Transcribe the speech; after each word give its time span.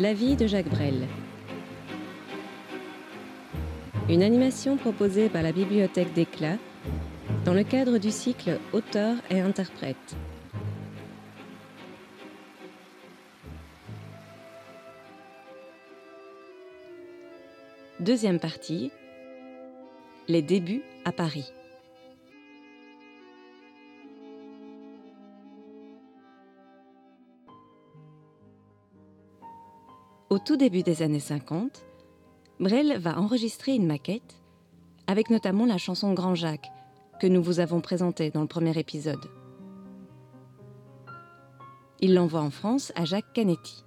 La 0.00 0.14
vie 0.14 0.36
de 0.36 0.46
Jacques 0.46 0.68
Brel. 0.68 1.08
Une 4.08 4.22
animation 4.22 4.76
proposée 4.76 5.28
par 5.28 5.42
la 5.42 5.50
Bibliothèque 5.50 6.12
d'Éclat 6.12 6.56
dans 7.44 7.52
le 7.52 7.64
cadre 7.64 7.98
du 7.98 8.12
cycle 8.12 8.60
Auteur 8.72 9.16
et 9.28 9.40
interprète. 9.40 9.96
Deuxième 17.98 18.38
partie. 18.38 18.92
Les 20.28 20.42
débuts 20.42 20.82
à 21.04 21.10
Paris. 21.10 21.52
Au 30.30 30.38
tout 30.38 30.58
début 30.58 30.82
des 30.82 31.00
années 31.00 31.20
50, 31.20 31.86
Brel 32.60 32.98
va 32.98 33.18
enregistrer 33.18 33.74
une 33.74 33.86
maquette 33.86 34.42
avec 35.06 35.30
notamment 35.30 35.64
la 35.64 35.78
chanson 35.78 36.12
Grand 36.12 36.34
Jacques 36.34 36.70
que 37.18 37.26
nous 37.26 37.42
vous 37.42 37.60
avons 37.60 37.80
présentée 37.80 38.30
dans 38.30 38.42
le 38.42 38.46
premier 38.46 38.78
épisode. 38.78 39.30
Il 42.00 42.12
l'envoie 42.12 42.42
en 42.42 42.50
France 42.50 42.92
à 42.94 43.06
Jacques 43.06 43.32
Canetti. 43.32 43.86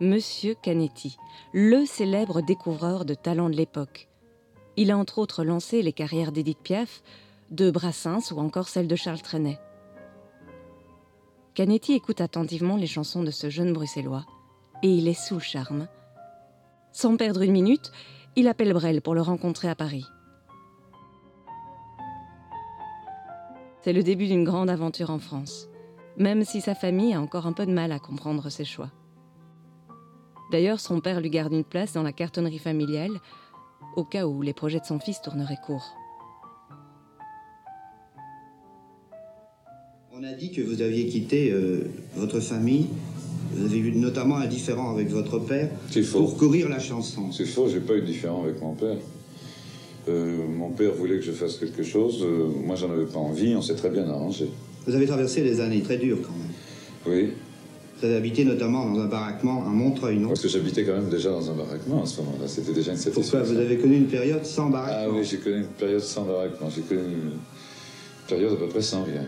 Monsieur 0.00 0.56
Canetti, 0.60 1.16
le 1.52 1.86
célèbre 1.86 2.40
découvreur 2.40 3.04
de 3.04 3.14
talents 3.14 3.50
de 3.50 3.56
l'époque. 3.56 4.08
Il 4.76 4.90
a 4.90 4.98
entre 4.98 5.18
autres 5.18 5.44
lancé 5.44 5.80
les 5.80 5.92
carrières 5.92 6.32
d'Édith 6.32 6.58
Piaf, 6.58 7.04
de 7.52 7.70
Brassens 7.70 8.32
ou 8.32 8.40
encore 8.40 8.68
celle 8.68 8.88
de 8.88 8.96
Charles 8.96 9.22
Trenet. 9.22 9.60
Canetti 11.54 11.92
écoute 11.92 12.20
attentivement 12.20 12.76
les 12.76 12.88
chansons 12.88 13.22
de 13.22 13.30
ce 13.30 13.48
jeune 13.48 13.72
bruxellois 13.72 14.26
et 14.82 14.88
il 14.88 15.08
est 15.08 15.14
sous 15.14 15.40
charme. 15.40 15.88
Sans 16.92 17.16
perdre 17.16 17.42
une 17.42 17.52
minute, 17.52 17.92
il 18.36 18.48
appelle 18.48 18.72
Brel 18.72 19.02
pour 19.02 19.14
le 19.14 19.22
rencontrer 19.22 19.68
à 19.68 19.74
Paris. 19.74 20.04
C'est 23.82 23.92
le 23.92 24.02
début 24.02 24.26
d'une 24.26 24.44
grande 24.44 24.70
aventure 24.70 25.10
en 25.10 25.18
France, 25.18 25.68
même 26.16 26.44
si 26.44 26.60
sa 26.60 26.74
famille 26.74 27.14
a 27.14 27.20
encore 27.20 27.46
un 27.46 27.52
peu 27.52 27.66
de 27.66 27.72
mal 27.72 27.92
à 27.92 27.98
comprendre 27.98 28.48
ses 28.50 28.64
choix. 28.64 28.90
D'ailleurs, 30.50 30.80
son 30.80 31.00
père 31.00 31.20
lui 31.20 31.30
garde 31.30 31.52
une 31.52 31.64
place 31.64 31.92
dans 31.92 32.02
la 32.02 32.12
cartonnerie 32.12 32.58
familiale, 32.58 33.20
au 33.96 34.04
cas 34.04 34.26
où 34.26 34.42
les 34.42 34.54
projets 34.54 34.80
de 34.80 34.84
son 34.84 34.98
fils 34.98 35.20
tourneraient 35.20 35.58
court. 35.64 35.94
On 40.12 40.24
a 40.24 40.32
dit 40.32 40.50
que 40.50 40.62
vous 40.62 40.82
aviez 40.82 41.06
quitté 41.06 41.52
euh, 41.52 41.90
votre 42.16 42.40
famille 42.40 42.88
vous 43.58 43.66
avez 43.66 43.78
eu 43.78 43.92
notamment 43.92 44.36
un 44.36 44.46
différent 44.46 44.90
avec 44.94 45.08
votre 45.08 45.38
père 45.38 45.68
pour 46.12 46.36
courir 46.36 46.68
la 46.68 46.78
chanson. 46.78 47.32
C'est 47.32 47.44
faux, 47.44 47.68
j'ai 47.68 47.80
pas 47.80 47.94
eu 47.94 48.00
de 48.00 48.06
différent 48.06 48.44
avec 48.44 48.60
mon 48.60 48.74
père. 48.74 48.96
Euh, 50.08 50.46
mon 50.46 50.70
père 50.70 50.94
voulait 50.94 51.16
que 51.16 51.24
je 51.24 51.32
fasse 51.32 51.56
quelque 51.56 51.82
chose. 51.82 52.22
Euh, 52.22 52.48
moi, 52.64 52.76
j'en 52.76 52.90
avais 52.90 53.04
pas 53.04 53.18
envie. 53.18 53.54
On 53.54 53.60
s'est 53.60 53.74
très 53.74 53.90
bien 53.90 54.08
arrangé. 54.08 54.48
Vous 54.86 54.94
avez 54.94 55.06
traversé 55.06 55.42
des 55.42 55.60
années 55.60 55.82
très 55.82 55.98
dures 55.98 56.22
quand 56.22 56.32
même. 56.32 57.14
Oui. 57.14 57.32
Vous 58.00 58.06
avez 58.06 58.16
habité 58.16 58.44
notamment 58.44 58.88
dans 58.90 59.00
un 59.00 59.06
baraquement 59.06 59.66
à 59.66 59.68
Montreuil, 59.68 60.18
non? 60.18 60.28
Parce 60.28 60.40
que 60.40 60.48
j'habitais 60.48 60.84
quand 60.84 60.94
même 60.94 61.10
déjà 61.10 61.30
dans 61.30 61.50
un 61.50 61.54
baraquement 61.54 62.04
à 62.04 62.06
ce 62.06 62.20
moment-là. 62.22 62.46
C'était 62.46 62.72
déjà 62.72 62.92
une 62.92 62.96
satisfaction. 62.96 63.38
Pourquoi? 63.38 63.54
Vous 63.54 63.60
avez 63.60 63.76
connu 63.76 63.96
une 63.96 64.06
période 64.06 64.44
sans 64.46 64.70
baraquement? 64.70 64.96
Ah 64.98 65.10
oui, 65.12 65.24
j'ai 65.24 65.38
connu 65.38 65.58
une 65.58 65.64
période 65.64 66.00
sans 66.00 66.24
baraquement. 66.24 66.70
J'ai 66.74 66.82
connu 66.82 67.00
une 67.00 67.38
période 68.28 68.52
à 68.52 68.56
peu 68.56 68.68
près 68.68 68.82
sans 68.82 69.02
rien. 69.02 69.26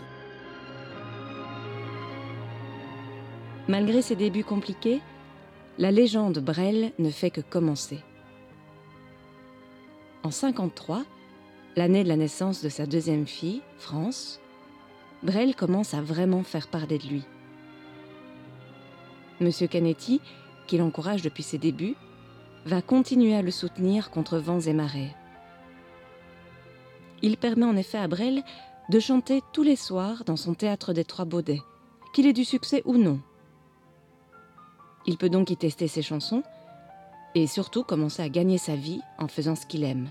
Malgré 3.67 4.01
ses 4.01 4.15
débuts 4.15 4.43
compliqués, 4.43 5.01
la 5.77 5.91
légende 5.91 6.39
Brel 6.39 6.91
ne 6.99 7.09
fait 7.09 7.29
que 7.29 7.41
commencer. 7.41 7.99
En 10.23 10.31
53, 10.31 11.03
l'année 11.75 12.03
de 12.03 12.09
la 12.09 12.15
naissance 12.15 12.61
de 12.63 12.69
sa 12.69 12.85
deuxième 12.85 13.27
fille, 13.27 13.61
France, 13.77 14.39
Brel 15.23 15.55
commence 15.55 15.93
à 15.93 16.01
vraiment 16.01 16.43
faire 16.43 16.67
parler 16.67 16.97
de 16.97 17.07
lui. 17.07 17.23
Monsieur 19.39 19.67
Canetti, 19.67 20.21
qui 20.67 20.77
l'encourage 20.77 21.21
depuis 21.21 21.43
ses 21.43 21.57
débuts, 21.57 21.95
va 22.65 22.81
continuer 22.81 23.35
à 23.35 23.41
le 23.41 23.51
soutenir 23.51 24.11
contre 24.11 24.37
vents 24.37 24.59
et 24.59 24.73
marées. 24.73 25.15
Il 27.21 27.37
permet 27.37 27.65
en 27.65 27.77
effet 27.77 27.97
à 27.97 28.07
Brel 28.07 28.43
de 28.89 28.99
chanter 28.99 29.41
tous 29.53 29.63
les 29.63 29.75
soirs 29.75 30.23
dans 30.25 30.35
son 30.35 30.53
théâtre 30.53 30.93
des 30.93 31.05
Trois 31.05 31.25
Baudets, 31.25 31.61
qu'il 32.13 32.27
ait 32.27 32.33
du 32.33 32.45
succès 32.45 32.81
ou 32.85 32.97
non. 32.97 33.19
Il 35.05 35.17
peut 35.17 35.29
donc 35.29 35.49
y 35.49 35.57
tester 35.57 35.87
ses 35.87 36.01
chansons 36.01 36.43
et 37.35 37.47
surtout 37.47 37.83
commencer 37.83 38.21
à 38.21 38.29
gagner 38.29 38.57
sa 38.57 38.75
vie 38.75 39.01
en 39.17 39.27
faisant 39.27 39.55
ce 39.55 39.65
qu'il 39.65 39.83
aime. 39.83 40.09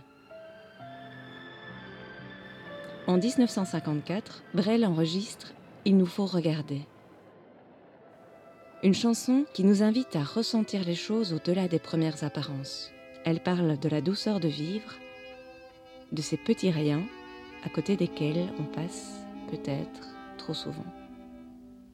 En 3.06 3.18
1954, 3.18 4.42
Brel 4.54 4.84
enregistre 4.84 5.52
Il 5.84 5.96
nous 5.96 6.06
faut 6.06 6.26
regarder. 6.26 6.82
Une 8.82 8.94
chanson 8.94 9.44
qui 9.52 9.64
nous 9.64 9.82
invite 9.82 10.16
à 10.16 10.22
ressentir 10.22 10.84
les 10.84 10.94
choses 10.94 11.32
au-delà 11.34 11.68
des 11.68 11.78
premières 11.78 12.24
apparences. 12.24 12.90
Elle 13.24 13.42
parle 13.42 13.78
de 13.78 13.88
la 13.88 14.00
douceur 14.00 14.40
de 14.40 14.48
vivre, 14.48 14.94
de 16.12 16.22
ces 16.22 16.36
petits 16.36 16.70
riens 16.70 17.02
à 17.64 17.68
côté 17.68 17.96
desquels 17.96 18.48
on 18.58 18.64
passe 18.64 19.20
peut-être 19.50 20.08
trop 20.38 20.54
souvent. 20.54 20.99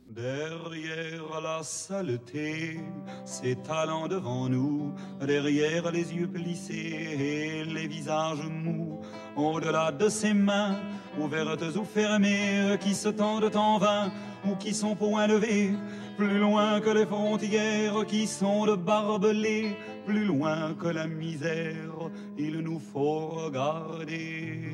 Derrière 0.08 1.40
la 1.42 1.62
saleté, 1.62 2.78
ses 3.24 3.56
devant 3.56 4.48
nous, 4.48 4.94
derrière 5.20 5.90
les 5.90 6.14
yeux 6.14 6.28
plissés 6.28 6.74
et 7.18 7.64
les 7.64 7.88
visages 7.88 8.46
mous, 8.48 9.00
au-delà 9.36 9.90
de 9.90 10.08
ses 10.08 10.32
mains, 10.32 10.76
ouvertes 11.20 11.76
ou 11.76 11.84
fermées, 11.84 12.78
qui 12.80 12.94
se 12.94 13.08
tendent 13.08 13.54
en 13.56 13.78
vain 13.78 14.12
ou 14.46 14.54
qui 14.54 14.74
sont 14.74 14.94
point 14.94 15.26
levées, 15.26 15.72
plus 16.16 16.38
loin 16.38 16.80
que 16.80 16.90
les 16.90 17.06
frontières 17.06 18.06
qui 18.06 18.28
sont 18.28 18.64
de 18.64 18.76
barbelés, 18.76 19.76
plus 20.06 20.24
loin 20.24 20.74
que 20.74 20.86
la 20.88 21.08
misère, 21.08 22.10
il 22.38 22.60
nous 22.60 22.78
faut 22.78 23.26
regarder 23.26 24.72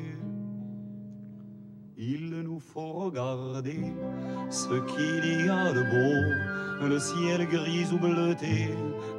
il 2.03 2.43
nous 2.43 2.59
faut 2.59 2.93
regarder 2.93 3.95
ce 4.51 4.75
qu'il 4.91 5.47
y 5.47 5.49
a 5.49 5.73
de 5.73 5.83
beau, 5.83 6.89
le 6.89 6.99
ciel 6.99 7.47
gris 7.47 7.87
ou 7.93 7.99
bleuté, 7.99 8.71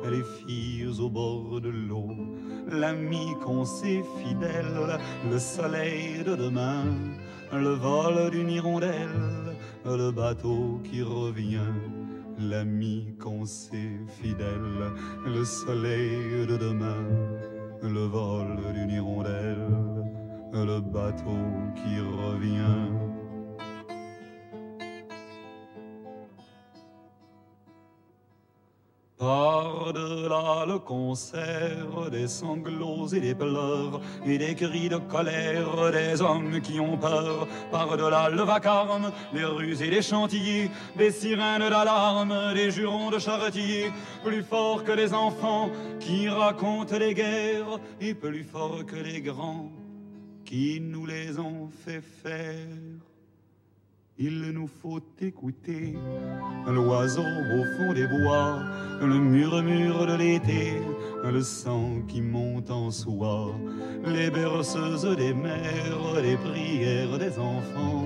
les 0.10 0.24
filles 0.24 1.00
au 1.00 1.10
bord 1.10 1.62
de 1.62 1.70
l'eau, 1.70 2.14
l'ami 2.70 3.28
qu'on 3.44 3.64
sait 3.64 4.04
fidèle, 4.22 5.00
le 5.32 5.40
soleil 5.40 6.24
de 6.26 6.36
demain, 6.36 6.84
le 7.54 7.74
vol 7.74 8.32
d'une 8.32 8.50
hirondelle, 8.50 9.56
le 9.86 10.12
bateau 10.12 10.82
qui 10.84 11.02
revient. 11.02 11.74
L'ami 12.40 13.16
qu'on 13.20 13.46
sait 13.46 14.00
fidèle, 14.20 14.92
le 15.24 15.46
soleil 15.46 16.48
de 16.48 16.58
demain, 16.58 17.06
le 17.84 18.06
vol 18.06 18.58
d'une 18.74 18.83
qui 21.76 22.00
revient. 22.00 22.90
Par-delà 29.18 30.66
le 30.68 30.80
concert 30.80 32.10
des 32.12 32.28
sanglots 32.28 33.08
et 33.14 33.22
des 33.22 33.36
pleurs 33.36 34.02
et 34.26 34.38
des 34.38 34.54
cris 34.54 34.90
de 34.90 34.98
colère 34.98 35.92
des 35.92 36.22
hommes 36.22 36.60
qui 36.60 36.80
ont 36.82 36.98
peur, 36.98 37.48
par-delà 37.72 38.30
le 38.30 38.42
vacarme 38.42 39.12
des 39.34 39.46
rues 39.46 39.82
et 39.82 39.90
des 39.90 40.02
chantiers, 40.02 40.70
des 40.98 41.12
sirènes 41.12 41.70
d'alarme, 41.70 42.54
des 42.54 42.70
jurons 42.70 43.12
de 43.12 43.20
charretiers, 43.20 43.92
plus 44.26 44.44
forts 44.44 44.84
que 44.84 44.92
les 44.92 45.14
enfants 45.14 45.70
qui 46.02 46.28
racontent 46.28 46.98
les 46.98 47.14
guerres 47.14 47.80
et 48.02 48.14
plus 48.14 48.44
forts 48.44 48.86
que 48.86 48.98
les 48.98 49.22
grands 49.22 49.72
qui 50.46 50.80
nous 50.82 51.06
les 51.06 51.40
ont 51.40 51.70
fait 51.86 52.02
faire. 52.02 52.68
Il 54.18 54.52
nous 54.52 54.68
faut 54.68 55.02
écouter 55.20 55.96
l'oiseau 56.68 57.24
au 57.24 57.64
fond 57.76 57.94
des 57.94 58.06
bois, 58.06 58.62
le 59.02 59.18
murmure 59.18 60.06
de 60.06 60.16
l'été, 60.16 60.74
le 61.24 61.42
sang 61.42 62.02
qui 62.08 62.22
monte 62.22 62.70
en 62.70 62.92
soi, 62.92 63.56
les 64.06 64.30
berceuses 64.30 65.18
des 65.18 65.34
mers, 65.34 66.22
les 66.22 66.38
prières 66.38 67.18
des 67.18 67.40
enfants 67.40 68.06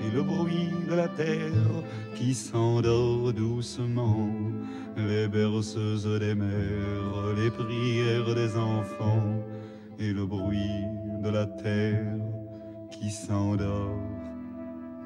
et 0.00 0.14
le 0.14 0.22
bruit 0.22 0.70
de 0.88 0.94
la 0.94 1.08
terre 1.08 1.50
qui 2.14 2.34
s'endort 2.34 3.32
doucement, 3.32 4.30
les 4.96 5.26
berceuses 5.26 6.20
des 6.20 6.36
mers, 6.36 7.34
les 7.36 7.50
prières 7.50 8.34
des 8.34 8.56
enfants 8.56 9.42
et 9.98 10.12
le 10.12 10.24
bruit 10.24 10.51
la 11.32 11.46
terre 11.46 12.18
qui 12.90 13.10
s'endort 13.10 13.98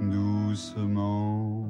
doucement. 0.00 1.64